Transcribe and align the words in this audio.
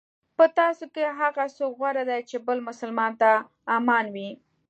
په 0.37 0.45
تاسو 0.59 0.85
کې 0.95 1.05
هغه 1.19 1.43
څوک 1.57 1.71
غوره 1.79 2.03
دی 2.09 2.19
چې 2.29 2.37
بل 2.47 2.57
مسلمان 2.69 3.11
په 3.21 3.29
امان 3.77 4.05
وي. 4.13 4.29